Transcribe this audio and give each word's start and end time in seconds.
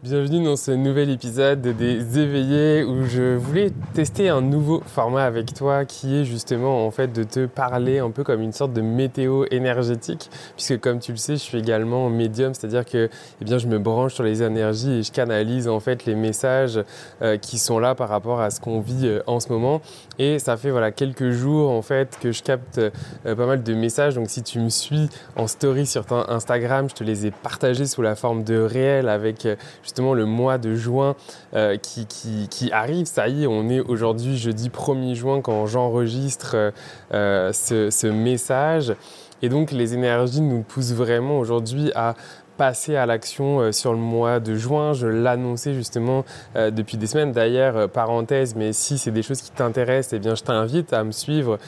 Bienvenue 0.00 0.44
dans 0.44 0.54
ce 0.54 0.70
nouvel 0.70 1.10
épisode 1.10 1.60
des 1.60 2.20
éveillés 2.20 2.84
où 2.84 3.04
je 3.04 3.34
voulais 3.34 3.72
tester 3.94 4.28
un 4.28 4.40
nouveau 4.40 4.80
format 4.86 5.24
avec 5.24 5.52
toi 5.54 5.84
qui 5.84 6.14
est 6.14 6.24
justement 6.24 6.86
en 6.86 6.92
fait 6.92 7.12
de 7.12 7.24
te 7.24 7.46
parler 7.46 7.98
un 7.98 8.12
peu 8.12 8.22
comme 8.22 8.40
une 8.40 8.52
sorte 8.52 8.72
de 8.72 8.80
météo 8.80 9.44
énergétique 9.50 10.30
puisque 10.54 10.78
comme 10.78 11.00
tu 11.00 11.10
le 11.10 11.16
sais 11.16 11.32
je 11.32 11.40
suis 11.40 11.58
également 11.58 12.08
médium 12.10 12.54
c'est-à-dire 12.54 12.84
que 12.84 13.10
eh 13.40 13.44
bien 13.44 13.58
je 13.58 13.66
me 13.66 13.80
branche 13.80 14.14
sur 14.14 14.22
les 14.22 14.40
énergies 14.40 14.98
et 14.98 15.02
je 15.02 15.10
canalise 15.10 15.66
en 15.66 15.80
fait 15.80 16.04
les 16.04 16.14
messages 16.14 16.78
euh, 17.20 17.36
qui 17.36 17.58
sont 17.58 17.80
là 17.80 17.96
par 17.96 18.08
rapport 18.08 18.40
à 18.40 18.50
ce 18.50 18.60
qu'on 18.60 18.78
vit 18.78 19.08
euh, 19.08 19.20
en 19.26 19.40
ce 19.40 19.48
moment. 19.48 19.80
Et 20.20 20.38
ça 20.38 20.56
fait 20.56 20.70
voilà 20.70 20.92
quelques 20.92 21.30
jours 21.30 21.72
en 21.72 21.82
fait 21.82 22.16
que 22.20 22.30
je 22.30 22.44
capte 22.44 22.78
euh, 22.78 22.90
pas 23.34 23.46
mal 23.46 23.64
de 23.64 23.74
messages. 23.74 24.14
Donc 24.14 24.30
si 24.30 24.44
tu 24.44 24.60
me 24.60 24.68
suis 24.68 25.08
en 25.34 25.48
story 25.48 25.86
sur 25.86 26.06
ton 26.06 26.22
Instagram 26.28 26.88
je 26.88 26.94
te 26.94 27.02
les 27.02 27.26
ai 27.26 27.32
partagés 27.32 27.86
sous 27.86 28.02
la 28.02 28.14
forme 28.14 28.44
de 28.44 28.60
réel 28.60 29.08
avec 29.08 29.48
justement 29.88 30.12
le 30.12 30.26
mois 30.26 30.58
de 30.58 30.74
juin 30.74 31.16
euh, 31.54 31.78
qui, 31.78 32.70
arrive. 32.72 33.06
Ça 33.06 33.28
y 33.28 33.44
est, 33.44 33.46
on 33.46 33.70
est 33.70 33.80
aujourd'hui 33.80 34.36
jeudi 34.36 34.68
1er 34.68 35.14
juin 35.14 35.40
quand 35.40 35.66
j'enregistre 35.66 36.52
euh, 36.54 36.70
euh, 37.14 37.52
ce 37.52 38.06
message. 38.06 38.94
Et 39.40 39.48
donc 39.48 39.72
les 39.72 39.94
énergies 39.94 40.42
nous 40.42 40.62
poussent 40.62 40.92
vraiment 40.92 41.38
aujourd'hui 41.38 41.90
à 41.94 42.14
passer 42.58 42.96
à 42.96 43.06
l'action 43.06 43.60
euh, 43.60 43.72
sur 43.72 43.92
le 43.92 43.98
mois 43.98 44.40
de 44.40 44.54
juin. 44.54 44.92
Je 44.92 45.06
l'annonçais 45.06 45.72
justement 45.72 46.24
euh, 46.56 46.70
depuis 46.70 46.98
des 46.98 47.06
semaines. 47.06 47.32
D'ailleurs, 47.32 47.76
euh, 47.76 47.86
parenthèse, 47.86 48.54
mais 48.56 48.74
si 48.74 48.98
c'est 48.98 49.12
des 49.12 49.22
choses 49.22 49.40
qui 49.40 49.52
t'intéressent, 49.52 50.12
eh 50.12 50.18
bien, 50.18 50.34
je 50.34 50.42
t'invite 50.42 50.92
à 50.92 51.04
me 51.04 51.12
suivre 51.12 51.58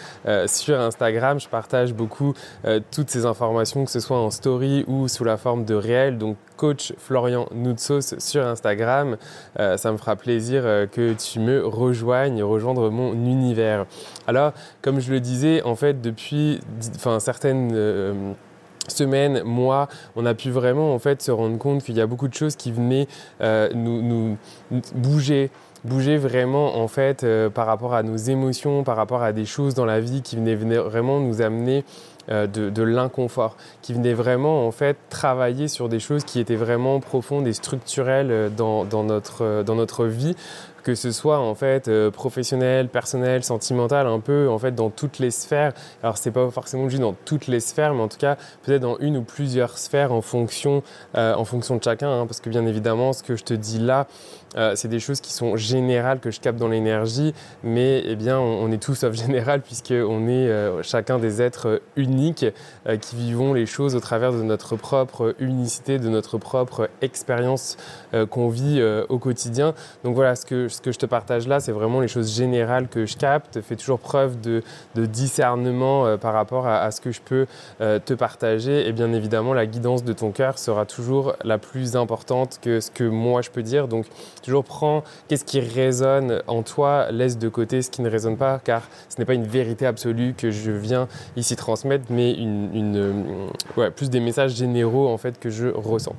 sur 0.47 0.81
Instagram. 0.81 1.39
Je 1.39 1.49
partage 1.49 1.95
beaucoup 1.95 2.35
toutes 2.91 3.11
ces 3.11 3.25
informations, 3.25 3.85
que 3.85 3.91
ce 3.91 4.01
soit 4.01 4.19
en 4.19 4.31
story 4.31 4.85
ou 4.89 5.07
sous 5.07 5.23
la 5.23 5.37
forme 5.37 5.65
de 5.65 5.75
réel. 5.75 6.19
Donc, 6.19 6.37
coach 6.57 6.93
Florian 6.99 7.47
Noutsos 7.55 8.19
sur 8.19 8.45
Instagram. 8.45 9.17
ça 9.57 9.93
me 9.93 9.97
fera 9.97 10.17
plaisir 10.17 10.63
que 10.91 11.13
tu 11.13 11.39
me 11.39 11.65
rejoignes, 11.65 12.43
rejoindre 12.43 12.91
mon 12.91 13.13
univers. 13.13 13.87
Alors, 14.27 14.53
comme 14.83 14.99
je 14.99 15.13
le 15.13 15.21
disais, 15.21 15.63
en 15.63 15.77
fait, 15.77 16.01
depuis 16.01 16.61
certaines 17.21 18.35
semaine, 18.91 19.43
mois, 19.45 19.89
on 20.17 20.27
a 20.27 20.35
pu 20.35 20.51
vraiment 20.51 20.95
en 20.95 20.99
fait 20.99 21.23
se 21.23 21.31
rendre 21.31 21.59
compte 21.59 21.83
qu'il 21.83 21.97
y 21.97 22.01
a 22.01 22.07
beaucoup 22.07 22.29
de 22.29 22.35
choses 22.35 22.57
qui 22.57 22.73
venaient 22.73 23.07
euh, 23.41 23.69
nous, 23.75 24.37
bouger 24.95 25.51
bouger 25.83 26.19
vraiment 26.19 26.77
en 26.77 26.89
fait 26.89 27.25
euh, 27.25 27.49
par 27.49 27.67
rapport 27.67 27.95
à 27.95 28.03
nos 28.03 28.17
émotions, 28.17 28.85
par 28.85 28.97
rapport 28.97 29.23
à 29.23 29.33
des 29.33 29.47
choses 29.47 29.73
dans 29.73 29.87
la 29.87 29.99
vie 29.99 30.21
qui 30.21 30.37
venaient, 30.37 30.55
vraiment 30.55 31.21
nous 31.21 31.41
amener 31.41 31.85
euh, 32.31 32.47
de, 32.47 32.83
l'inconfort, 32.83 33.57
qui 33.81 33.95
venaient 33.95 34.13
vraiment 34.13 34.67
en 34.67 34.73
fait 34.73 34.99
travailler 35.09 35.69
sur 35.69 35.89
des 35.89 35.99
choses 35.99 36.25
qui 36.25 36.39
étaient 36.39 36.55
vraiment 36.55 37.01
profondes 37.01 37.47
et 37.47 37.55
structurelles 37.55 38.51
dans, 38.55 38.85
notre, 39.05 39.63
dans 39.63 39.75
notre 39.75 40.05
vie 40.05 40.37
que 40.83 40.95
ce 40.95 41.13
soit 41.13 41.39
en 41.39 41.55
fait 41.55 41.89
euh, 41.89 42.11
professionnel, 42.11 42.89
personnel, 42.89 43.45
sentimental, 43.45 44.07
un 44.07 44.21
peu 44.21 44.49
en 44.49 44.59
fait 44.59 44.75
dans 44.75 44.91
toutes 44.91 45.19
les 45.19 45.31
sphères. 45.31 45.73
Alors 46.03 46.17
c'est 46.17 46.31
pas 46.31 46.51
forcément 46.51 46.89
juste 46.89 47.03
dans 47.03 47.15
toutes 47.25 47.47
les 47.47 47.61
sphères, 47.61 47.95
mais 47.95 48.03
en 48.03 48.09
tout 48.09 48.19
cas 48.19 48.37
peut-être 48.63 48.83
dans 48.83 48.99
une 48.99 49.19
ou 49.19 49.23
plusieurs 49.23 49.79
sphères 49.79 50.13
en 50.13 50.23
fonction, 50.23 50.83
euh, 51.17 51.35
en 51.35 51.45
fonction 51.45 51.77
de 51.77 51.83
chacun, 51.83 52.11
hein, 52.11 52.27
parce 52.27 52.41
que 52.41 52.51
bien 52.51 52.67
évidemment 52.67 53.13
ce 53.13 53.23
que 53.23 53.37
je 53.37 53.45
te 53.45 53.55
dis 53.55 53.79
là, 53.79 54.07
euh, 54.57 54.73
c'est 54.75 54.89
des 54.89 54.99
choses 54.99 55.21
qui 55.21 55.33
sont 55.33 55.57
générales 55.57 56.19
que 56.19 56.31
je 56.31 56.41
capte 56.41 56.59
dans 56.59 56.69
l'énergie, 56.69 57.35
mais 57.63 58.03
eh 58.05 58.17
bien 58.17 58.39
on, 58.39 58.71
est 58.73 58.83
tous 58.83 58.95
sauf 59.01 59.15
général 59.15 59.63
puisqu'on 59.63 60.29
est 60.29 60.83
chacun 60.83 61.19
des 61.19 61.43
êtres 61.43 61.81
uniques 61.97 62.47
qui 63.01 63.17
vivons 63.17 63.55
les 63.55 63.67
choses 63.67 63.95
au 63.95 64.01
travers 64.01 64.33
de 64.33 64.43
notre 64.43 64.77
propre 64.77 65.35
unicité, 65.39 65.99
de 65.99 66.09
notre 66.09 66.39
propre 66.39 66.89
expérience 67.01 67.77
qu'on 68.31 68.49
vit 68.49 68.83
au 69.09 69.19
quotidien. 69.19 69.75
Donc 70.05 70.15
voilà 70.15 70.35
ce 70.35 70.47
que 70.47 70.69
ce 70.71 70.81
que 70.81 70.93
je 70.93 70.99
te 70.99 71.07
partage 71.07 71.47
là, 71.47 71.61
c'est 71.61 71.73
vraiment 71.73 72.01
les 72.01 72.09
choses 72.09 72.35
générales 72.35 72.89
que 72.89 73.07
je 73.07 73.17
capte. 73.17 73.61
Fais 73.61 73.77
toujours 73.77 73.99
preuve 73.99 74.41
de, 74.41 74.63
discernement 74.95 76.07
euh, 76.07 76.17
par 76.17 76.33
rapport 76.33 76.67
à, 76.67 76.91
ce 76.91 77.01
que 77.01 77.13
je 77.13 77.21
peux 77.21 77.47
euh, 77.81 77.99
te 77.99 78.15
partager. 78.15 78.87
Et 78.89 78.93
bien 78.93 79.13
évidemment, 79.13 79.55
la 79.55 79.67
guidance 79.67 80.05
de 80.05 80.13
ton 80.13 80.31
cœur 80.31 80.59
sera 80.59 80.87
toujours 80.87 81.35
la 81.45 81.59
plus 81.59 81.97
importante 81.97 82.59
que 82.63 82.81
ce 82.81 82.91
que 82.91 83.05
moi 83.05 83.43
je 83.43 83.51
peux 83.51 83.63
dire. 83.63 83.89
Donc, 83.89 84.07
toujours 84.43 84.65
prends 84.65 85.03
qu'est-ce 85.29 85.45
qui 85.45 85.61
résonne 85.61 86.43
en 86.47 86.63
toi, 86.63 87.11
laisse 87.11 87.39
de 87.39 87.49
côté 87.49 87.83
ce 87.83 87.91
qui 87.91 88.03
ne 88.03 88.11
résonne 88.11 88.37
pas, 88.37 88.61
car 88.63 88.83
ce 89.09 89.19
n'est 89.19 89.25
pas 89.25 89.35
une 89.35 89.47
vérité 89.47 89.87
absolue 89.87 90.35
que 90.37 90.51
je 90.51 90.71
viens 90.71 91.09
ici 91.37 91.57
transmettre, 91.57 92.05
mais 92.11 92.37
euh, 92.39 93.91
plus 93.91 94.11
des 94.11 94.21
messages 94.21 94.55
généraux 94.55 95.09
en 95.09 95.19
fait 95.19 95.39
que 95.39 95.51
je 95.51 95.69
ressens. 95.69 96.17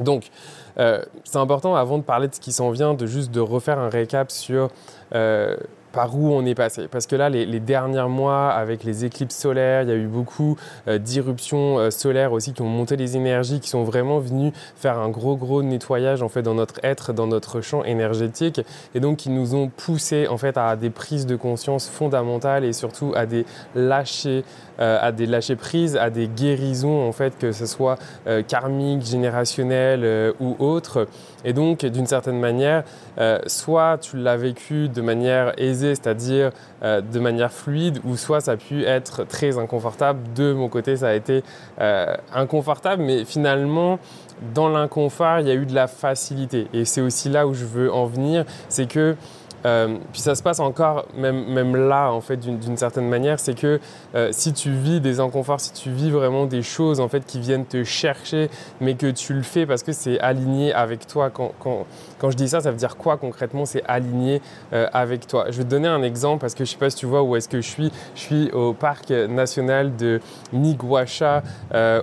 Donc, 0.00 0.30
euh, 0.78 1.02
c'est 1.24 1.38
important 1.38 1.74
avant 1.74 1.98
de 1.98 2.02
parler 2.02 2.28
de 2.28 2.34
ce 2.34 2.40
qui 2.40 2.52
s'en 2.52 2.70
vient, 2.70 2.94
de 2.94 3.06
juste 3.06 3.30
de 3.30 3.40
refaire 3.40 3.78
un 3.78 3.88
récap 3.88 4.30
sur 4.30 4.68
euh, 5.14 5.56
par 5.92 6.16
où 6.16 6.32
on 6.32 6.44
est 6.44 6.54
passé. 6.54 6.88
Parce 6.90 7.06
que 7.06 7.16
là, 7.16 7.28
les, 7.28 7.60
derniers 7.60 8.08
mois, 8.08 8.48
avec 8.48 8.82
les 8.82 9.04
éclipses 9.04 9.36
solaires, 9.36 9.82
il 9.82 9.88
y 9.88 9.92
a 9.92 9.96
eu 9.96 10.06
beaucoup 10.06 10.56
euh, 10.88 10.98
d'irruptions 10.98 11.78
euh, 11.78 11.90
solaires 11.90 12.32
aussi 12.32 12.52
qui 12.52 12.62
ont 12.62 12.68
monté 12.68 12.96
les 12.96 13.16
énergies, 13.16 13.60
qui 13.60 13.68
sont 13.68 13.84
vraiment 13.84 14.18
venues 14.18 14.52
faire 14.76 14.98
un 14.98 15.10
gros, 15.10 15.36
gros 15.36 15.62
nettoyage 15.62 16.22
en 16.22 16.28
fait 16.28 16.42
dans 16.42 16.54
notre 16.54 16.80
être, 16.82 17.12
dans 17.12 17.26
notre 17.26 17.60
champ 17.60 17.84
énergétique, 17.84 18.60
et 18.94 19.00
donc 19.00 19.18
qui 19.18 19.30
nous 19.30 19.54
ont 19.54 19.68
poussé 19.68 20.26
en 20.26 20.38
fait 20.38 20.56
à 20.56 20.74
des 20.76 20.90
prises 20.90 21.26
de 21.26 21.36
conscience 21.36 21.88
fondamentales 21.88 22.64
et 22.64 22.72
surtout 22.72 23.12
à 23.14 23.26
des 23.26 23.44
lâcher, 23.74 24.44
euh, 24.80 24.98
à 25.00 25.12
des 25.12 25.26
lâcher 25.26 25.56
prises, 25.56 25.96
à 25.96 26.10
des 26.10 26.28
guérisons 26.28 27.06
en 27.06 27.12
fait, 27.12 27.38
que 27.38 27.52
ce 27.52 27.66
soit 27.66 27.98
karmiques, 28.48 29.04
générationnelles 29.04 30.32
ou 30.40 30.56
autres. 30.58 31.06
Et 31.44 31.52
donc, 31.52 31.84
d'une 31.84 32.06
certaine 32.06 32.38
manière, 32.38 32.84
soit 33.46 33.98
tu 33.98 34.16
l'as 34.16 34.36
vécu 34.36 34.88
de 34.88 35.00
manière 35.00 35.52
aisée 35.58 35.81
c'est-à-dire 35.90 36.50
euh, 36.82 37.00
de 37.00 37.20
manière 37.20 37.52
fluide, 37.52 38.00
ou 38.04 38.16
soit 38.16 38.40
ça 38.40 38.52
a 38.52 38.56
pu 38.56 38.84
être 38.84 39.24
très 39.24 39.58
inconfortable. 39.58 40.20
De 40.34 40.52
mon 40.52 40.68
côté, 40.68 40.96
ça 40.96 41.08
a 41.08 41.14
été 41.14 41.42
euh, 41.80 42.14
inconfortable, 42.34 43.02
mais 43.02 43.24
finalement, 43.24 43.98
dans 44.54 44.68
l'inconfort, 44.68 45.40
il 45.40 45.48
y 45.48 45.50
a 45.50 45.54
eu 45.54 45.66
de 45.66 45.74
la 45.74 45.86
facilité. 45.86 46.66
Et 46.72 46.84
c'est 46.84 47.00
aussi 47.00 47.28
là 47.28 47.46
où 47.46 47.54
je 47.54 47.64
veux 47.64 47.92
en 47.92 48.06
venir, 48.06 48.44
c'est 48.68 48.86
que 48.86 49.16
euh, 49.64 49.96
puis 50.12 50.20
ça 50.20 50.34
se 50.34 50.42
passe 50.42 50.60
encore, 50.60 51.06
même, 51.16 51.46
même 51.46 51.76
là, 51.76 52.12
en 52.12 52.20
fait, 52.20 52.36
d'une 52.36 52.76
certaine 52.76 53.08
manière, 53.08 53.38
c'est 53.38 53.58
que 53.58 53.80
euh, 54.14 54.28
si 54.32 54.52
tu 54.52 54.70
vis 54.70 55.00
des 55.00 55.20
inconforts, 55.20 55.60
si 55.60 55.72
tu 55.72 55.90
vis 55.90 56.10
vraiment 56.10 56.46
des 56.46 56.62
choses, 56.62 57.00
en 57.00 57.08
fait, 57.08 57.24
qui 57.24 57.38
viennent 57.38 57.66
te 57.66 57.84
chercher, 57.84 58.50
mais 58.80 58.94
que 58.94 59.10
tu 59.10 59.34
le 59.34 59.42
fais 59.42 59.66
parce 59.66 59.82
que 59.82 59.92
c'est 59.92 60.18
aligné 60.20 60.72
avec 60.72 61.06
toi. 61.06 61.30
Quand, 61.30 61.52
quand, 61.60 61.86
quand, 62.18 62.30
je 62.30 62.36
dis 62.36 62.48
ça, 62.48 62.60
ça 62.60 62.70
veut 62.70 62.76
dire 62.76 62.96
quoi 62.96 63.16
concrètement 63.16 63.64
C'est 63.64 63.84
aligné 63.86 64.40
euh, 64.72 64.86
avec 64.92 65.26
toi? 65.26 65.46
Je 65.50 65.58
vais 65.58 65.64
te 65.64 65.70
donner 65.70 65.88
un 65.88 66.02
exemple 66.02 66.40
parce 66.40 66.54
que 66.54 66.64
je 66.64 66.70
sais 66.70 66.76
pas 66.76 66.90
si 66.90 66.96
tu 66.96 67.06
vois 67.06 67.22
où 67.22 67.36
est-ce 67.36 67.48
que 67.48 67.60
je 67.60 67.68
suis. 67.68 67.92
Je 68.14 68.20
suis 68.20 68.50
au 68.50 68.72
parc 68.72 69.10
national 69.10 69.96
de 69.96 70.20
Niguacha 70.52 71.42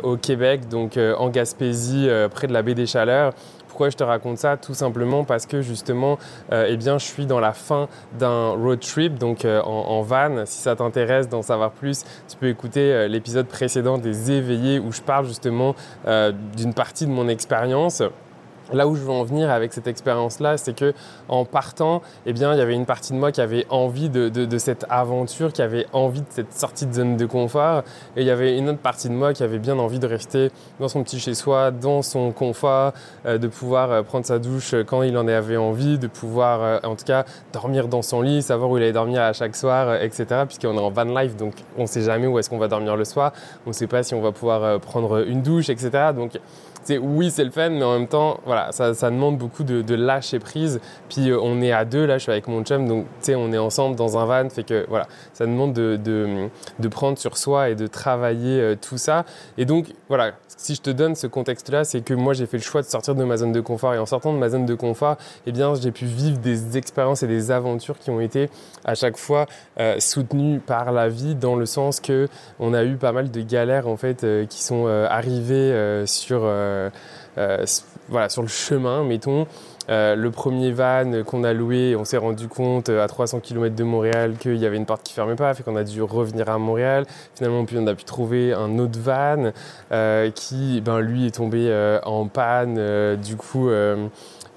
au 0.03 0.17
Québec, 0.17 0.67
donc 0.69 0.97
en 0.97 1.29
Gaspésie, 1.29 2.09
près 2.33 2.47
de 2.47 2.53
la 2.53 2.61
baie 2.61 2.75
des 2.75 2.85
Chaleurs. 2.85 3.33
Pourquoi 3.79 3.91
je 3.91 3.95
te 3.95 4.03
raconte 4.03 4.37
ça 4.39 4.57
Tout 4.57 4.73
simplement 4.73 5.23
parce 5.23 5.45
que 5.45 5.61
justement, 5.61 6.19
euh, 6.51 6.67
eh 6.67 6.75
bien, 6.75 6.97
je 6.97 7.05
suis 7.05 7.25
dans 7.25 7.39
la 7.39 7.53
fin 7.53 7.87
d'un 8.19 8.49
road 8.49 8.81
trip, 8.81 9.17
donc 9.17 9.45
euh, 9.45 9.61
en, 9.61 10.01
van. 10.01 10.45
Si 10.45 10.61
ça 10.61 10.75
t'intéresse 10.75 11.29
d'en 11.29 11.41
savoir 11.41 11.71
plus, 11.71 12.03
tu 12.27 12.35
peux 12.35 12.49
écouter 12.49 12.91
euh, 12.91 13.07
l'épisode 13.07 13.47
précédent 13.47 13.97
des 13.97 14.31
éveillés 14.31 14.79
où 14.79 14.91
je 14.91 14.99
parle 14.99 15.27
justement 15.27 15.75
d'une 16.57 16.73
partie 16.73 17.05
de 17.05 17.11
mon 17.11 17.29
expérience. 17.29 18.03
Là 18.71 18.87
où 18.87 18.95
je 18.95 19.01
veux 19.01 19.11
en 19.11 19.23
venir 19.23 19.49
avec 19.49 19.73
cette 19.73 19.87
expérience-là, 19.87 20.57
c'est 20.57 20.75
que 20.75 20.93
en 21.27 21.45
partant, 21.45 22.01
eh 22.25 22.33
bien, 22.33 22.53
il 22.53 22.59
y 22.59 22.61
avait 22.61 22.75
une 22.75 22.85
partie 22.85 23.13
de 23.13 23.17
moi 23.17 23.31
qui 23.31 23.41
avait 23.41 23.65
envie 23.69 24.09
de, 24.09 24.57
cette 24.57 24.85
aventure, 24.89 25.51
qui 25.51 25.61
avait 25.61 25.85
envie 25.93 26.21
de 26.21 26.27
cette 26.29 26.53
sortie 26.53 26.85
de 26.85 26.93
zone 26.93 27.17
de 27.17 27.25
confort, 27.25 27.83
et 28.15 28.21
il 28.21 28.27
y 28.27 28.31
avait 28.31 28.57
une 28.57 28.69
autre 28.69 28.79
partie 28.79 29.09
de 29.09 29.13
moi 29.13 29.33
qui 29.33 29.43
avait 29.43 29.59
bien 29.59 29.79
envie 29.79 29.99
de 29.99 30.07
rester 30.07 30.51
dans 30.79 30.87
son 30.87 31.03
petit 31.03 31.19
chez-soi, 31.19 31.71
dans 31.71 32.01
son 32.01 32.31
confort, 32.31 32.93
euh, 33.25 33.37
de 33.37 33.47
pouvoir 33.47 33.91
euh, 33.91 34.03
prendre 34.03 34.25
sa 34.25 34.39
douche 34.39 34.75
quand 34.85 35.01
il 35.01 35.17
en 35.17 35.27
avait 35.27 35.57
envie, 35.57 35.97
de 35.97 36.07
pouvoir, 36.07 36.61
euh, 36.61 36.79
en 36.83 36.95
tout 36.95 37.05
cas, 37.05 37.25
dormir 37.53 37.87
dans 37.87 38.01
son 38.01 38.21
lit, 38.21 38.41
savoir 38.41 38.69
où 38.69 38.77
il 38.77 38.83
allait 38.83 38.93
dormir 38.93 39.21
à 39.21 39.33
chaque 39.33 39.55
soir, 39.55 39.95
etc. 40.01 40.25
Puisqu'on 40.45 40.75
est 40.75 40.81
en 40.81 40.91
van 40.91 41.05
life, 41.05 41.35
donc 41.35 41.53
on 41.77 41.83
ne 41.83 41.87
sait 41.87 42.01
jamais 42.01 42.27
où 42.27 42.37
est-ce 42.37 42.49
qu'on 42.49 42.57
va 42.57 42.67
dormir 42.67 42.95
le 42.95 43.05
soir, 43.05 43.33
on 43.65 43.69
ne 43.69 43.73
sait 43.73 43.87
pas 43.87 44.03
si 44.03 44.13
on 44.13 44.21
va 44.21 44.31
pouvoir 44.31 44.79
prendre 44.79 45.25
une 45.27 45.41
douche, 45.41 45.69
etc. 45.69 46.11
Donc 46.15 46.39
oui, 46.97 47.29
c'est 47.31 47.43
le 47.43 47.51
fun, 47.51 47.69
mais 47.69 47.83
en 47.83 47.93
même 47.93 48.07
temps, 48.07 48.39
voilà, 48.45 48.71
ça, 48.71 48.93
demande 49.11 49.37
beaucoup 49.37 49.63
de, 49.63 49.95
lâcher 49.95 50.39
prise. 50.39 50.79
Puis 51.09 51.29
euh, 51.29 51.39
on 51.41 51.61
est 51.61 51.71
à 51.71 51.85
deux, 51.85 52.05
là, 52.05 52.17
je 52.17 52.23
suis 52.23 52.31
avec 52.31 52.47
mon 52.47 52.63
chum, 52.63 52.87
donc 52.87 53.05
tu 53.19 53.25
sais, 53.25 53.35
on 53.35 53.51
est 53.51 53.57
ensemble 53.57 53.95
dans 53.95 54.17
un 54.17 54.25
van, 54.25 54.49
fait 54.49 54.63
que 54.63 54.85
voilà, 54.89 55.07
ça 55.33 55.45
demande 55.45 55.73
de, 55.73 55.97
de, 55.97 56.87
prendre 56.87 57.17
sur 57.17 57.37
soi 57.37 57.69
et 57.69 57.75
de 57.75 57.87
travailler 57.87 58.59
euh, 58.59 58.75
tout 58.75 58.97
ça. 58.97 59.25
Et 59.57 59.65
donc, 59.65 59.87
voilà, 60.07 60.31
si 60.47 60.75
je 60.75 60.81
te 60.81 60.89
donne 60.89 61.15
ce 61.15 61.27
contexte-là, 61.27 61.83
c'est 61.83 62.01
que 62.01 62.13
moi, 62.13 62.33
j'ai 62.33 62.45
fait 62.45 62.57
le 62.57 62.63
choix 62.63 62.81
de 62.81 62.87
sortir 62.87 63.15
de 63.15 63.23
ma 63.23 63.37
zone 63.37 63.51
de 63.51 63.61
confort. 63.61 63.93
Et 63.93 63.99
en 63.99 64.05
sortant 64.05 64.33
de 64.33 64.39
ma 64.39 64.49
zone 64.49 64.65
de 64.65 64.75
confort, 64.75 65.17
eh 65.45 65.51
bien, 65.51 65.73
j'ai 65.75 65.91
pu 65.91 66.05
vivre 66.05 66.39
des 66.39 66.77
expériences 66.77 67.23
et 67.23 67.27
des 67.27 67.51
aventures 67.51 67.99
qui 67.99 68.09
ont 68.09 68.19
été 68.19 68.49
à 68.85 68.95
chaque 68.95 69.17
fois 69.17 69.45
euh, 69.79 69.99
soutenues 69.99 70.59
par 70.59 70.91
la 70.91 71.09
vie, 71.09 71.35
dans 71.35 71.55
le 71.55 71.65
sens 71.65 71.99
que 71.99 72.27
on 72.59 72.73
a 72.73 72.83
eu 72.83 72.95
pas 72.95 73.11
mal 73.11 73.29
de 73.29 73.41
galères 73.41 73.87
en 73.87 73.97
fait 73.97 74.25
qui 74.49 74.63
sont 74.63 74.87
arrivées 74.87 76.03
sur 76.05 76.41
voilà, 78.09 78.29
sur 78.29 78.41
le 78.41 78.47
chemin, 78.47 79.03
mettons, 79.03 79.47
euh, 79.89 80.15
le 80.15 80.29
premier 80.29 80.71
van 80.71 81.23
qu'on 81.25 81.43
a 81.43 81.53
loué, 81.53 81.95
on 81.95 82.05
s'est 82.05 82.17
rendu 82.17 82.47
compte 82.47 82.89
à 82.89 83.07
300 83.07 83.39
km 83.39 83.75
de 83.75 83.83
Montréal 83.83 84.35
qu'il 84.39 84.57
y 84.57 84.65
avait 84.65 84.77
une 84.77 84.85
porte 84.85 85.03
qui 85.03 85.13
fermait 85.13 85.35
pas, 85.35 85.53
fait 85.53 85.63
qu'on 85.63 85.75
a 85.75 85.83
dû 85.83 86.01
revenir 86.01 86.49
à 86.49 86.57
Montréal. 86.57 87.05
Finalement, 87.35 87.65
puis 87.65 87.77
on 87.79 87.87
a 87.87 87.95
pu 87.95 88.03
trouver 88.03 88.53
un 88.53 88.77
autre 88.77 88.99
van 88.99 89.51
qui, 90.35 90.81
ben, 90.81 90.99
lui, 90.99 91.27
est 91.27 91.35
tombé 91.35 91.99
en 92.03 92.27
panne. 92.27 93.15
du 93.17 93.35
coup, 93.35 93.69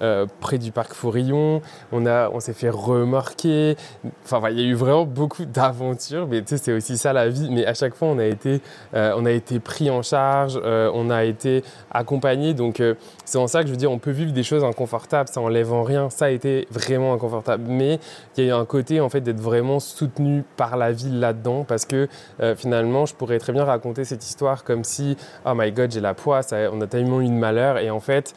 euh, 0.03 0.25
près 0.41 0.57
du 0.57 0.73
parc 0.73 0.93
Fourillon. 0.93 1.61
On, 1.93 2.05
on 2.05 2.39
s'est 2.41 2.53
fait 2.53 2.69
remarquer. 2.69 3.77
Enfin, 4.25 4.41
il 4.49 4.59
y 4.59 4.63
a 4.63 4.67
eu 4.67 4.73
vraiment 4.73 5.05
beaucoup 5.05 5.45
d'aventures, 5.45 6.27
mais 6.27 6.41
tu 6.41 6.49
sais, 6.49 6.57
c'est 6.57 6.73
aussi 6.73 6.97
ça 6.97 7.13
la 7.13 7.29
vie. 7.29 7.47
Mais 7.49 7.65
à 7.65 7.73
chaque 7.73 7.95
fois, 7.95 8.09
on 8.09 8.19
a 8.19 8.25
été, 8.25 8.61
euh, 8.95 9.13
on 9.15 9.25
a 9.25 9.31
été 9.31 9.61
pris 9.61 9.89
en 9.89 10.01
charge, 10.01 10.59
euh, 10.61 10.91
on 10.93 11.09
a 11.09 11.23
été 11.23 11.63
accompagné. 11.89 12.53
Donc, 12.53 12.81
c'est 13.23 13.37
en 13.37 13.47
ça 13.47 13.61
que 13.61 13.67
je 13.67 13.71
veux 13.71 13.77
dire, 13.77 13.91
on 13.91 13.97
peut 13.97 14.11
vivre 14.11 14.33
des 14.33 14.43
choses 14.43 14.65
inconfortables, 14.65 15.29
ça 15.29 15.39
enlève 15.39 15.71
en 15.71 15.83
rien. 15.83 16.09
Ça 16.09 16.25
a 16.25 16.29
été 16.29 16.67
vraiment 16.69 17.13
inconfortable. 17.13 17.63
Mais 17.67 17.99
il 18.35 18.43
y 18.43 18.47
a 18.47 18.49
eu 18.49 18.59
un 18.59 18.65
côté, 18.65 18.99
en 18.99 19.07
fait, 19.07 19.21
d'être 19.21 19.39
vraiment 19.39 19.79
soutenu 19.79 20.43
par 20.57 20.75
la 20.75 20.91
vie 20.91 21.11
là-dedans, 21.11 21.63
parce 21.63 21.85
que 21.85 22.09
finalement, 22.57 23.05
je 23.05 23.15
pourrais 23.15 23.39
très 23.39 23.53
bien 23.53 23.63
raconter 23.63 24.03
cette 24.03 24.25
histoire 24.25 24.65
comme 24.65 24.83
si, 24.83 25.15
oh 25.45 25.53
my 25.55 25.71
god, 25.71 25.91
j'ai 25.91 26.01
la 26.01 26.13
poisse, 26.13 26.53
on 26.53 26.81
a 26.81 26.87
tellement 26.87 27.21
eu 27.21 27.27
de 27.27 27.31
malheur. 27.31 27.77
Et 27.77 27.89
en 27.89 28.01
fait, 28.01 28.33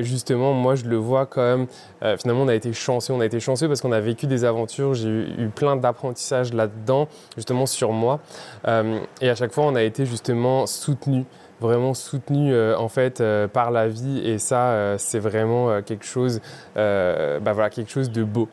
justement, 0.00 0.52
moi, 0.52 0.76
je 0.76 0.84
le 0.84 0.96
vois 0.96 1.07
comme 1.28 1.66
euh, 2.02 2.16
finalement 2.16 2.42
on 2.42 2.48
a 2.48 2.54
été 2.54 2.72
chanceux. 2.72 3.12
On 3.12 3.20
a 3.20 3.26
été 3.26 3.40
chanceux 3.40 3.68
parce 3.68 3.80
qu'on 3.80 3.92
a 3.92 4.00
vécu 4.00 4.26
des 4.26 4.44
aventures. 4.44 4.94
J'ai 4.94 5.08
eu, 5.08 5.50
plein 5.54 5.76
d'apprentissages 5.76 6.52
là-dedans, 6.52 7.08
justement 7.36 7.66
sur 7.66 7.92
moi. 7.92 8.20
Euh, 8.66 9.00
et 9.20 9.30
à 9.30 9.34
chaque 9.34 9.52
fois, 9.52 9.64
on 9.64 9.74
a 9.74 9.82
été 9.82 10.06
justement 10.06 10.66
soutenu 10.66 11.24
vraiment 11.60 11.92
soutenu 11.92 12.52
euh, 12.52 12.78
en 12.78 12.88
fait 12.88 13.20
par 13.52 13.72
la 13.72 13.88
vie 13.88 14.20
et 14.24 14.38
ça 14.38 14.94
c'est 14.96 15.18
vraiment 15.18 15.82
quelque 15.82 16.04
chose 16.04 16.40
bah 16.76 17.52
voilà 17.52 17.68
quelque 17.68 17.90
chose 17.90 18.12
de 18.12 18.22
beau 18.22 18.48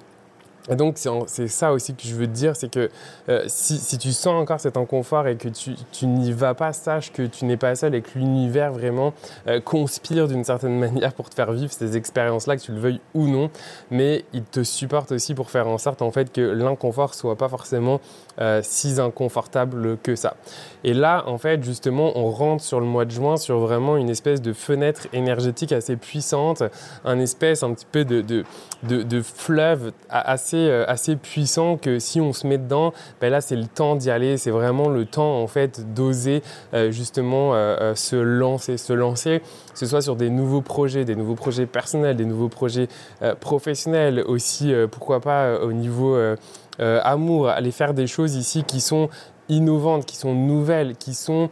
et 0.70 0.76
donc, 0.76 0.98
c'est 1.28 1.48
ça 1.48 1.72
aussi 1.72 1.94
que 1.94 2.08
je 2.08 2.16
veux 2.16 2.26
te 2.26 2.32
dire, 2.32 2.56
c'est 2.56 2.72
que 2.72 2.90
euh, 3.30 3.44
si, 3.48 3.98
tu 3.98 4.12
sens 4.12 4.34
encore 4.34 4.60
cet 4.60 4.78
inconfort 4.78 5.28
et 5.28 5.36
que 5.36 5.48
tu, 5.50 6.06
n'y 6.08 6.32
vas 6.32 6.56
pas, 6.56 6.74
sache 6.74 7.12
que 7.12 7.22
tu 7.22 7.46
n'es 7.46 7.58
pas 7.58 7.76
seul 7.76 7.94
et 7.94 8.02
que 8.02 8.18
l'univers 8.18 8.72
vraiment 8.72 9.14
euh, 9.48 9.62
conspire 9.62 10.28
d'une 10.28 10.44
certaine 10.44 10.80
manière 10.80 11.14
pour 11.14 11.30
te 11.30 11.36
faire 11.36 11.52
vivre 11.52 11.72
ces 11.72 11.98
expériences-là, 11.98 12.58
que 12.58 12.62
tu 12.62 12.72
le 12.72 12.80
veuilles 12.80 13.02
ou 13.14 13.28
non. 13.28 13.52
Mais 13.92 14.26
il 14.34 14.44
te 14.44 14.64
supporte 14.64 15.12
aussi 15.12 15.36
pour 15.36 15.52
faire 15.52 15.68
en 15.68 15.78
sorte 15.78 16.02
en 16.02 16.12
fait 16.12 16.32
que 16.32 16.42
l'inconfort 16.42 17.14
soit 17.14 17.36
pas 17.36 17.50
forcément 17.50 18.02
euh, 18.42 18.62
si 18.64 19.00
inconfortable 19.00 19.98
que 20.02 20.16
ça. 20.16 20.36
Et 20.84 20.94
là, 20.94 21.24
en 21.28 21.38
fait, 21.38 21.64
justement, 21.64 22.18
on 22.18 22.32
rentre 22.32 22.64
sur 22.64 22.80
le 22.80 22.86
mois 22.86 23.06
de 23.06 23.12
juin 23.12 23.38
sur 23.38 23.60
vraiment 23.60 23.98
une 23.98 24.10
espèce 24.10 24.42
de 24.42 24.54
fenêtre 24.54 25.08
énergétique 25.14 25.72
assez 25.72 25.96
puissante, 25.96 26.64
un 27.04 27.20
espèce 27.20 27.64
un 27.64 27.74
petit 27.74 27.86
peu 27.92 28.06
de, 28.06 28.22
de, 28.22 28.44
de 28.84 29.22
fleuve 29.22 29.92
assez 30.10 30.55
euh, 30.56 30.86
assez, 30.88 31.16
puissant 31.16 31.78
que 31.78 32.00
si 32.00 32.20
on 32.22 32.34
se 32.34 32.48
met 32.48 32.58
dedans, 32.58 32.94
ben 33.22 33.30
là 33.30 33.42
c'est 33.42 33.56
le 33.56 33.68
temps 33.68 33.96
d'y 33.96 34.10
aller, 34.10 34.38
c'est 34.38 34.52
vraiment 34.52 34.90
le 34.90 35.06
temps 35.06 35.42
en 35.42 35.48
fait 35.48 35.94
d'oser 35.94 36.42
euh, 36.74 36.92
justement 36.92 37.54
euh, 37.54 37.96
se 37.96 38.16
lancer, 38.16 38.78
se 38.78 38.94
lancer, 38.94 39.42
que 39.72 39.80
ce 39.80 39.86
soit 39.86 40.02
sur 40.02 40.16
des 40.16 40.30
nouveaux 40.30 40.62
projets, 40.62 41.06
des 41.06 41.16
nouveaux 41.16 41.36
projets 41.36 41.66
personnels, 41.66 42.16
des 42.16 42.26
nouveaux 42.26 42.50
projets 42.50 42.88
professionnels 43.40 44.24
aussi, 44.26 44.74
pourquoi 44.92 45.20
pas 45.20 45.60
au 45.60 45.74
niveau 45.74 46.18
amour, 46.80 47.50
aller 47.50 47.72
faire 47.72 47.94
des 47.94 48.08
choses 48.08 48.36
ici 48.36 48.64
qui 48.64 48.82
sont 48.82 49.10
innovantes, 49.50 50.06
qui 50.06 50.16
sont 50.16 50.34
nouvelles, 50.34 50.96
qui 50.96 51.14
sont 51.14 51.50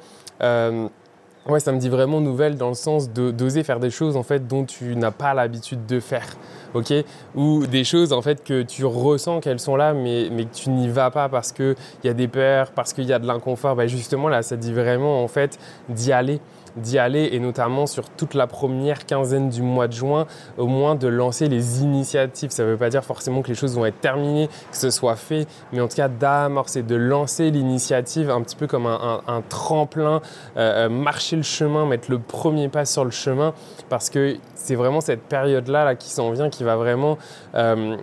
Ouais, 1.45 1.59
ça 1.59 1.73
me 1.73 1.77
dit 1.77 1.89
vraiment 1.89 2.21
nouvelle 2.21 2.55
dans 2.55 2.69
le 2.69 2.73
sens 2.73 3.09
d'oser 3.09 3.63
faire 3.63 3.81
des 3.81 3.89
choses 3.89 4.15
en 4.15 4.23
fait 4.23 4.47
dont 4.47 4.63
tu 4.63 4.95
n'as 4.95 5.11
pas 5.11 5.33
l'habitude 5.33 5.85
de 5.85 5.99
faire, 5.99 6.25
ok 6.73 6.93
Ou 7.35 7.65
des 7.65 7.83
choses 7.83 8.13
en 8.13 8.21
fait 8.21 8.43
que 8.43 8.61
tu 8.61 8.85
ressens 8.85 9.39
qu'elles 9.39 9.59
sont 9.59 9.75
là, 9.75 9.93
mais, 9.93 10.29
mais 10.31 10.45
que 10.45 10.53
tu 10.53 10.69
n'y 10.69 10.89
vas 10.89 11.11
pas 11.11 11.29
parce 11.29 11.51
qu'il 11.51 11.75
y 12.03 12.09
a 12.09 12.13
des 12.13 12.27
peurs, 12.27 12.71
parce 12.71 12.93
qu'il 12.93 13.05
y 13.05 13.13
a 13.13 13.19
de 13.19 13.27
l'inconfort. 13.27 13.75
Bah, 13.75 13.87
justement 13.87 14.29
là, 14.29 14.41
ça 14.41 14.55
dit 14.55 14.73
vraiment 14.73 15.23
en 15.23 15.27
fait 15.27 15.59
d'y 15.89 16.11
aller 16.11 16.39
d'y 16.75 16.97
aller 16.97 17.29
et 17.31 17.39
notamment 17.39 17.85
sur 17.85 18.09
toute 18.09 18.33
la 18.33 18.47
première 18.47 19.05
quinzaine 19.05 19.49
du 19.49 19.61
mois 19.61 19.87
de 19.87 19.93
juin, 19.93 20.25
au 20.57 20.67
moins 20.67 20.95
de 20.95 21.07
lancer 21.07 21.47
les 21.47 21.81
initiatives. 21.81 22.51
Ça 22.51 22.63
ne 22.63 22.69
veut 22.69 22.77
pas 22.77 22.89
dire 22.89 23.03
forcément 23.03 23.41
que 23.41 23.49
les 23.49 23.55
choses 23.55 23.75
vont 23.75 23.85
être 23.85 23.99
terminées, 23.99 24.47
que 24.47 24.77
ce 24.77 24.89
soit 24.89 25.15
fait, 25.15 25.47
mais 25.71 25.81
en 25.81 25.87
tout 25.87 25.95
cas 25.95 26.07
d'amorcer, 26.07 26.83
de 26.83 26.95
lancer 26.95 27.51
l'initiative 27.51 28.29
un 28.29 28.41
petit 28.41 28.55
peu 28.55 28.67
comme 28.67 28.87
un, 28.87 29.43
tremplin, 29.49 30.21
euh, 30.57 30.85
euh, 30.85 30.89
marcher 30.89 31.35
le 31.35 31.43
chemin, 31.43 31.85
mettre 31.85 32.09
le 32.09 32.19
premier 32.19 32.69
pas 32.69 32.85
sur 32.85 33.05
le 33.05 33.11
chemin, 33.11 33.53
parce 33.89 34.09
que 34.09 34.37
c'est 34.55 34.75
vraiment 34.75 35.01
cette 35.01 35.23
période-là 35.23 35.85
là, 35.85 35.95
qui 35.95 36.09
s'en 36.09 36.31
vient, 36.31 36.49
qui 36.49 36.62
va 36.63 36.75
vraiment... 36.75 37.17
Euh, 37.55 37.97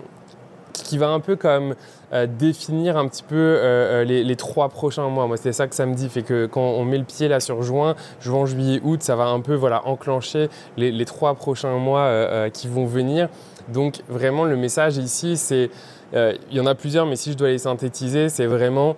qui 0.72 0.98
va 0.98 1.08
un 1.08 1.20
peu 1.20 1.36
comme 1.36 1.74
euh, 2.12 2.26
définir 2.26 2.96
un 2.96 3.06
petit 3.06 3.22
peu 3.22 3.36
euh, 3.36 4.02
les, 4.02 4.36
trois 4.36 4.68
prochains 4.68 5.08
mois. 5.08 5.26
Moi, 5.26 5.36
c'est 5.36 5.52
ça 5.52 5.68
que 5.68 5.74
ça 5.74 5.84
me 5.84 5.94
dit. 5.94 6.08
Fait 6.08 6.22
que 6.22 6.46
quand 6.46 6.62
on 6.62 6.84
met 6.84 6.98
le 6.98 7.04
pied 7.04 7.28
là 7.28 7.38
sur 7.38 7.62
juin, 7.62 7.94
juin, 8.20 8.46
juillet, 8.46 8.80
août, 8.82 9.02
ça 9.02 9.14
va 9.14 9.26
un 9.26 9.40
peu 9.40 9.54
voilà, 9.54 9.86
enclencher 9.86 10.48
les, 10.76 11.04
trois 11.04 11.34
prochains 11.34 11.76
mois 11.76 12.48
qui 12.50 12.66
vont 12.66 12.86
venir. 12.86 13.28
Donc, 13.68 14.00
vraiment, 14.08 14.44
le 14.44 14.56
message 14.56 14.96
ici, 14.96 15.36
c'est. 15.36 15.70
Il 16.14 16.56
y 16.56 16.60
en 16.60 16.66
a 16.66 16.74
plusieurs, 16.74 17.06
mais 17.06 17.16
si 17.16 17.32
je 17.32 17.36
dois 17.36 17.48
les 17.48 17.58
synthétiser, 17.58 18.28
c'est 18.28 18.46
vraiment 18.46 18.96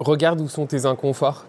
regarde 0.00 0.40
où 0.40 0.48
sont 0.48 0.66
tes 0.66 0.86
inconforts. 0.86 1.44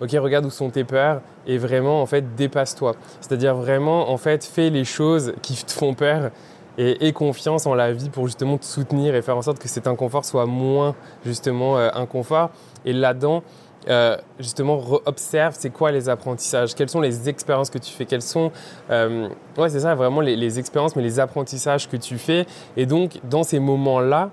Ok, 0.00 0.10
regarde 0.12 0.44
où 0.44 0.50
sont 0.50 0.70
tes 0.70 0.84
peurs 0.84 1.20
et 1.46 1.56
vraiment, 1.56 2.02
en 2.02 2.06
fait, 2.06 2.34
dépasse-toi. 2.34 2.96
C'est-à-dire 3.20 3.54
vraiment, 3.54 4.10
en 4.10 4.16
fait, 4.16 4.44
fais 4.44 4.70
les 4.70 4.84
choses 4.84 5.34
qui 5.40 5.54
te 5.54 5.72
font 5.72 5.94
peur 5.94 6.30
et, 6.78 7.12
confiance 7.12 7.66
en 7.66 7.74
la 7.74 7.92
vie 7.92 8.10
pour 8.10 8.26
justement 8.26 8.58
te 8.58 8.64
soutenir 8.64 9.14
et 9.14 9.22
faire 9.22 9.36
en 9.36 9.42
sorte 9.42 9.58
que 9.58 9.68
cet 9.68 9.86
inconfort 9.86 10.24
soit 10.24 10.46
moins 10.46 10.94
justement 11.24 11.78
euh, 11.78 11.88
inconfort. 11.94 12.50
Et 12.84 12.92
là-dedans, 12.92 13.42
euh, 13.88 14.16
justement, 14.40 14.80
observe 15.04 15.54
c'est 15.58 15.70
quoi 15.70 15.92
les 15.92 16.08
apprentissages, 16.08 16.74
quelles 16.74 16.88
sont 16.88 17.00
les 17.00 17.28
expériences 17.28 17.70
que 17.70 17.78
tu 17.78 17.92
fais, 17.92 18.06
quelles 18.06 18.22
sont, 18.22 18.50
euh, 18.90 19.28
ouais 19.58 19.68
c'est 19.68 19.80
ça 19.80 19.94
vraiment 19.94 20.20
les, 20.20 20.58
expériences, 20.58 20.96
mais 20.96 21.02
les 21.02 21.20
apprentissages 21.20 21.88
que 21.88 21.96
tu 21.96 22.18
fais. 22.18 22.46
Et 22.76 22.86
donc 22.86 23.20
dans 23.24 23.42
ces 23.42 23.58
moments-là, 23.58 24.30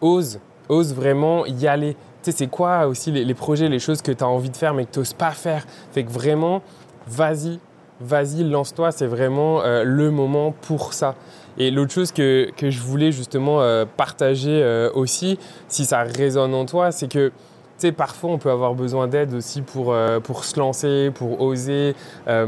ose, 0.00 0.40
ose 0.68 0.94
vraiment 0.94 1.46
y 1.46 1.66
aller. 1.66 1.94
Tu 2.22 2.32
sais, 2.32 2.38
c'est 2.38 2.46
quoi 2.48 2.86
aussi 2.86 3.12
les, 3.12 3.24
les, 3.24 3.34
projets, 3.34 3.68
les 3.68 3.78
choses 3.78 4.02
que 4.02 4.12
tu 4.12 4.24
as 4.24 4.28
envie 4.28 4.50
de 4.50 4.56
faire 4.56 4.74
mais 4.74 4.84
que 4.84 4.92
tu 4.92 4.98
n'oses 4.98 5.12
pas 5.12 5.30
faire. 5.30 5.64
Fait 5.92 6.02
que 6.02 6.10
vraiment, 6.10 6.60
vas-y, 7.06 7.60
vas-y, 8.00 8.44
lance-toi, 8.44 8.92
c'est 8.92 9.06
vraiment 9.06 9.62
le 9.64 10.10
moment 10.10 10.52
pour 10.52 10.92
ça. 10.92 11.14
Et 11.58 11.70
l'autre 11.70 11.92
chose 11.92 12.12
que, 12.12 12.50
que, 12.56 12.70
je 12.70 12.80
voulais 12.80 13.12
justement 13.12 13.62
euh, 13.62 13.84
partager 13.96 14.62
euh, 14.62 14.90
aussi, 14.94 15.38
si 15.68 15.84
ça 15.86 16.02
résonne 16.02 16.54
en 16.54 16.66
toi, 16.66 16.92
c'est 16.92 17.10
que 17.10 17.32
parfois 17.96 18.30
on 18.30 18.38
peut 18.38 18.50
avoir 18.50 18.74
besoin 18.74 19.06
d'aide 19.06 19.32
aussi 19.34 19.62
pour, 19.62 19.92
euh, 19.92 20.18
pour 20.18 20.44
se 20.44 20.58
lancer, 20.58 21.10
pour 21.14 21.40
oser, 21.40 21.94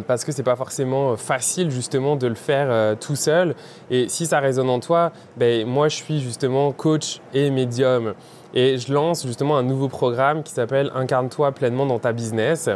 parce 0.06 0.25
que 0.25 0.32
c'est 0.32 0.42
pas 0.42 0.56
forcément 0.56 1.16
facile 1.16 1.70
justement 1.70 2.16
de 2.16 2.26
le 2.26 2.34
faire 2.34 2.96
tout 2.99 3.16
seul. 3.16 3.54
Et 3.90 4.08
si 4.08 4.26
ça 4.26 4.40
résonne 4.40 4.70
en 4.70 4.80
toi, 4.80 5.12
ben, 5.37 5.66
moi 5.66 5.88
je 5.88 5.96
suis 5.96 6.20
justement 6.20 6.73
coach 6.73 7.20
et 7.34 7.50
médium. 7.50 8.14
Et 8.54 8.78
je 8.78 8.92
lance 8.92 9.26
justement 9.26 9.58
un 9.58 9.62
nouveau 9.62 9.88
programme 9.88 10.42
qui 10.42 10.52
s'appelle 10.52 10.90
Incarne-toi 10.94 11.52
pleinement 11.52 11.84
dans 11.84 11.99
ta 11.99 12.12
business. 12.12 12.70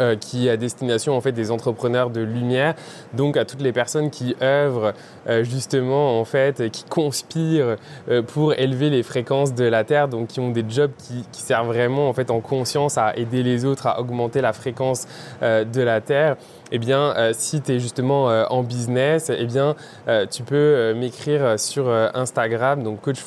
Euh, 0.00 0.16
qui 0.16 0.48
est 0.48 0.50
à 0.50 0.56
destination 0.56 1.16
en 1.16 1.20
fait 1.20 1.30
des 1.30 1.52
entrepreneurs 1.52 2.10
de 2.10 2.20
lumière, 2.20 2.74
donc 3.12 3.36
à 3.36 3.44
toutes 3.44 3.62
les 3.62 3.70
personnes 3.70 4.10
qui 4.10 4.34
œuvrent 4.42 4.94
euh, 5.28 5.44
justement 5.44 6.18
en 6.18 6.24
fait, 6.24 6.72
qui 6.72 6.82
conspirent 6.82 7.76
euh, 8.08 8.20
pour 8.20 8.54
élever 8.54 8.90
les 8.90 9.04
fréquences 9.04 9.54
de 9.54 9.62
la 9.62 9.84
Terre, 9.84 10.08
donc 10.08 10.26
qui 10.26 10.40
ont 10.40 10.50
des 10.50 10.64
jobs 10.68 10.90
qui, 10.98 11.24
qui, 11.30 11.40
servent 11.40 11.68
vraiment 11.68 12.08
en 12.08 12.12
fait 12.12 12.32
en 12.32 12.40
conscience 12.40 12.98
à 12.98 13.16
aider 13.16 13.44
les 13.44 13.64
autres 13.64 13.86
à 13.86 14.00
augmenter 14.00 14.40
la 14.40 14.52
fréquence 14.52 15.06
de 15.40 15.80
la 15.80 16.00
Terre 16.00 16.36
eh 16.72 16.78
bien, 16.78 17.14
euh, 17.16 17.32
si 17.32 17.60
tu 17.60 17.72
es 17.72 17.78
justement 17.78 18.28
euh, 18.28 18.44
en 18.50 18.62
business, 18.62 19.30
eh 19.30 19.46
bien, 19.46 19.76
euh, 20.08 20.26
tu 20.26 20.42
peux 20.42 20.94
m'écrire 20.94 21.58
sur 21.58 21.88
Instagram, 21.88 22.82
donc 22.82 23.00
Coach 23.00 23.22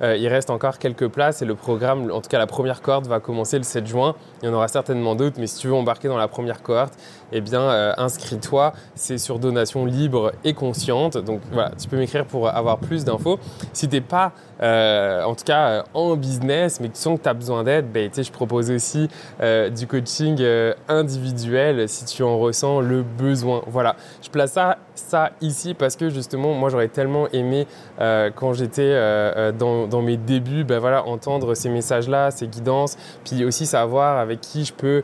il 0.00 0.28
reste 0.28 0.50
encore 0.50 0.78
quelques 0.78 1.08
places 1.08 1.42
et 1.42 1.44
le 1.44 1.54
programme, 1.54 2.10
en 2.12 2.20
tout 2.20 2.28
cas 2.28 2.38
la 2.38 2.46
première 2.46 2.80
cohorte, 2.82 3.06
va 3.06 3.20
commencer 3.20 3.56
le 3.58 3.64
7 3.64 3.86
juin. 3.86 4.14
Il 4.42 4.48
y 4.48 4.52
en 4.52 4.54
aura 4.54 4.68
certainement 4.68 5.14
d'autres, 5.14 5.36
mais 5.38 5.46
si 5.46 5.58
tu 5.58 5.68
veux 5.68 5.74
embarquer 5.74 6.08
dans 6.08 6.16
la 6.16 6.28
première 6.28 6.62
cohorte, 6.62 6.94
eh 7.32 7.40
bien, 7.40 7.94
inscris-toi. 7.96 8.72
C'est 8.94 9.18
sur 9.18 9.38
donation 9.38 9.84
libre 9.84 10.32
et 10.44 10.54
consciente. 10.54 11.16
Donc 11.16 11.40
voilà, 11.52 11.72
tu 11.80 11.88
peux 11.88 11.96
m'écrire 11.96 12.26
pour 12.26 12.48
avoir 12.48 12.78
plus 12.78 13.04
d'infos. 13.04 13.38
Si 13.72 13.88
tu 13.88 13.96
n'es 13.96 14.00
pas, 14.00 14.32
en 14.60 15.34
tout 15.34 15.44
cas, 15.44 15.84
en 15.94 16.16
business, 16.16 16.80
mais 16.80 16.88
que 16.88 16.94
tu 16.94 17.00
sens 17.00 17.18
que 17.18 17.24
tu 17.24 17.28
as 17.28 17.34
besoin 17.34 17.64
d'aide, 17.64 17.90
ben, 17.90 18.10
je 18.14 18.30
propose 18.30 18.70
aussi 18.70 19.08
du 19.40 19.86
coaching 19.86 20.44
individuel 20.88 21.88
si 21.88 22.04
tu 22.04 22.22
en 22.22 22.38
ressens 22.38 22.80
le 22.80 23.02
besoin. 23.02 23.62
Voilà, 23.66 23.96
je 24.22 24.28
place 24.28 24.52
ça 24.52 24.78
ça 24.94 25.30
ici 25.40 25.74
parce 25.74 25.96
que 25.96 26.10
justement, 26.10 26.54
moi 26.54 26.68
j'aurais 26.70 26.88
tellement 26.88 27.28
aimé 27.32 27.66
euh, 28.00 28.30
quand 28.34 28.52
j'étais 28.52 28.82
euh, 28.82 29.52
euh, 29.52 29.86
dans, 29.86 30.02
mes 30.02 30.16
débuts, 30.16 30.64
ben 30.64 30.78
voilà, 30.78 31.06
entendre 31.06 31.54
ces 31.54 31.68
messages-là, 31.68 32.30
ces 32.30 32.46
guidances, 32.46 32.96
puis 33.24 33.44
aussi 33.44 33.66
savoir 33.66 34.18
avec 34.18 34.40
qui 34.40 34.64
je 34.64 34.72
peux 34.72 35.02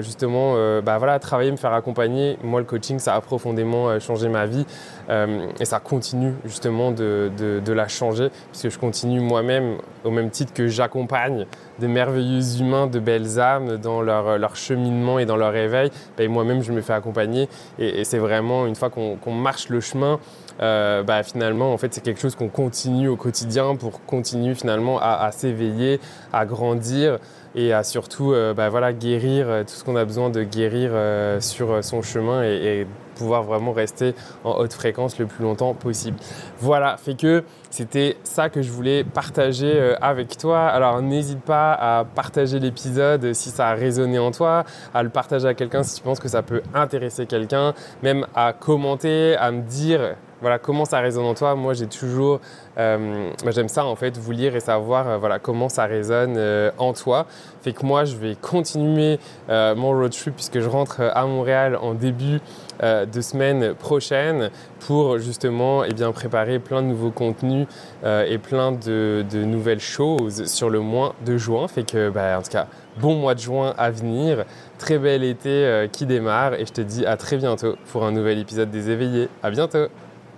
justement 0.00 0.54
ben 0.82 0.98
voilà, 0.98 1.18
travailler, 1.18 1.50
me 1.50 1.56
faire 1.56 1.72
accompagner. 1.72 2.38
Moi, 2.42 2.60
le 2.60 2.66
coaching, 2.66 2.98
ça 2.98 3.14
a 3.14 3.20
profondément 3.20 3.98
changé 4.00 4.28
ma 4.28 4.46
vie 4.46 4.66
et 5.08 5.64
ça 5.64 5.80
continue 5.80 6.34
justement 6.44 6.90
de, 6.90 7.30
de 7.38 7.72
la 7.72 7.88
changer 7.88 8.30
puisque 8.50 8.70
je 8.70 8.78
continue 8.78 9.20
moi-même 9.20 9.78
au 10.04 10.10
même 10.10 10.30
titre 10.30 10.52
que 10.52 10.68
j'accompagne 10.68 11.46
de 11.78 11.86
merveilleux 11.86 12.60
humains, 12.60 12.86
de 12.86 12.98
belles 12.98 13.38
âmes 13.38 13.76
dans 13.76 14.02
leur, 14.02 14.38
leur 14.38 14.56
cheminement 14.56 15.18
et 15.18 15.26
dans 15.26 15.36
leur 15.36 15.52
réveil, 15.52 15.90
ben, 16.16 16.30
moi-même 16.30 16.62
je 16.62 16.72
me 16.72 16.80
fais 16.80 16.92
accompagner. 16.92 17.48
Et, 17.78 18.04
c'est 18.04 18.18
vraiment 18.18 18.66
une 18.66 18.74
fois 18.74 18.90
qu'on 18.90 19.32
marche 19.32 19.68
le 19.68 19.80
chemin, 19.80 20.18
euh, 20.60 21.02
bah, 21.02 21.22
finalement, 21.22 21.72
en 21.72 21.78
fait, 21.78 21.92
c'est 21.92 22.02
quelque 22.02 22.20
chose 22.20 22.36
qu'on 22.36 22.48
continue 22.48 23.08
au 23.08 23.16
quotidien 23.16 23.76
pour 23.76 24.04
continuer 24.04 24.54
finalement 24.54 24.98
à, 25.00 25.30
s'éveiller, 25.32 26.00
à 26.32 26.46
grandir 26.46 27.18
et 27.54 27.72
à 27.72 27.82
surtout 27.82 28.32
euh, 28.32 28.54
bah, 28.54 28.68
voilà, 28.68 28.92
guérir 28.92 29.46
euh, 29.48 29.62
tout 29.62 29.70
ce 29.70 29.84
qu'on 29.84 29.96
a 29.96 30.04
besoin 30.04 30.30
de 30.30 30.42
guérir 30.42 30.92
sur 31.42 31.82
son 31.84 32.02
chemin 32.02 32.42
et, 32.42 32.86
pouvoir 33.14 33.44
vraiment 33.44 33.70
rester 33.70 34.12
en 34.42 34.56
haute 34.56 34.72
fréquence 34.72 35.20
le 35.20 35.26
plus 35.26 35.44
longtemps 35.44 35.72
possible. 35.72 36.16
Voilà, 36.58 36.96
fait 36.96 37.14
que 37.14 37.44
c'était 37.70 38.16
ça 38.24 38.48
que 38.48 38.60
je 38.60 38.72
voulais 38.72 39.04
partager 39.04 39.94
avec 40.00 40.36
toi. 40.36 40.66
Alors 40.66 41.00
n'hésite 41.00 41.40
pas 41.40 41.74
à 41.74 42.04
partager 42.04 42.58
l'épisode 42.58 43.32
si 43.32 43.50
ça 43.50 43.68
a 43.68 43.74
résonné 43.74 44.18
en 44.18 44.32
toi, 44.32 44.64
à 44.92 45.04
le 45.04 45.10
partager 45.10 45.46
à 45.46 45.54
quelqu'un 45.54 45.84
si 45.84 45.94
tu 45.94 46.02
penses 46.02 46.18
que 46.18 46.26
ça 46.26 46.42
peut 46.42 46.62
intéresser 46.74 47.26
quelqu'un, 47.26 47.72
même 48.02 48.26
à 48.34 48.52
commenter, 48.52 49.36
à 49.36 49.52
me 49.52 49.62
dire 49.62 50.16
voilà, 50.44 50.58
comment 50.58 50.84
ça 50.84 51.00
résonne 51.00 51.24
en 51.24 51.32
toi. 51.32 51.54
Moi, 51.54 51.72
j'ai 51.72 51.86
toujours, 51.86 52.38
euh, 52.76 53.30
j'aime 53.46 53.70
ça 53.70 53.86
en 53.86 53.96
fait, 53.96 54.18
vous 54.18 54.30
lire 54.30 54.54
et 54.54 54.60
savoir 54.60 55.08
euh, 55.08 55.16
voilà, 55.16 55.38
comment 55.38 55.70
ça 55.70 55.86
résonne 55.86 56.34
euh, 56.36 56.70
en 56.76 56.92
toi. 56.92 57.24
Fait 57.62 57.72
que 57.72 57.86
moi, 57.86 58.04
je 58.04 58.14
vais 58.16 58.36
continuer 58.38 59.18
mon 59.48 59.92
road 59.92 60.12
trip 60.12 60.34
puisque 60.34 60.60
je 60.60 60.68
rentre 60.68 61.00
à 61.00 61.24
Montréal 61.24 61.78
en 61.80 61.94
début 61.94 62.40
de 62.82 63.20
semaine 63.22 63.72
prochaine 63.72 64.50
pour 64.80 65.16
justement 65.16 65.82
eh 65.82 65.94
bien, 65.94 66.12
préparer 66.12 66.58
plein 66.58 66.82
de 66.82 66.88
nouveaux 66.88 67.10
contenus 67.10 67.66
et 68.04 68.36
plein 68.36 68.72
de, 68.72 69.24
nouvelles 69.32 69.80
choses 69.80 70.44
sur 70.44 70.68
le 70.68 70.80
mois 70.80 71.14
de 71.24 71.38
juin. 71.38 71.68
Fait 71.68 71.84
que, 71.84 72.10
bah, 72.10 72.38
en 72.38 72.42
tout 72.42 72.50
cas, 72.50 72.66
bon 73.00 73.14
mois 73.14 73.34
de 73.34 73.40
juin 73.40 73.72
à 73.78 73.90
venir, 73.90 74.44
très 74.76 74.98
bel 74.98 75.24
été 75.24 75.88
qui 75.90 76.04
démarre 76.04 76.52
et 76.52 76.66
je 76.66 76.72
te 76.72 76.82
dis 76.82 77.06
à 77.06 77.16
très 77.16 77.38
bientôt 77.38 77.76
pour 77.90 78.04
un 78.04 78.12
nouvel 78.12 78.38
épisode 78.38 78.70
des 78.70 78.90
éveillés. 78.90 79.30
À 79.42 79.50
bientôt! 79.50 79.88